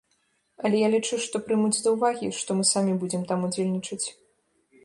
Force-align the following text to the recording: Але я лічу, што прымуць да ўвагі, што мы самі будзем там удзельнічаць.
Але 0.69 0.79
я 0.83 0.89
лічу, 0.93 1.19
што 1.25 1.41
прымуць 1.49 1.83
да 1.87 1.95
ўвагі, 1.97 2.31
што 2.39 2.49
мы 2.63 2.65
самі 2.73 2.99
будзем 3.05 3.29
там 3.33 3.39
удзельнічаць. 3.49 4.05